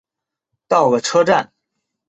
[0.67, 1.53] 到了车站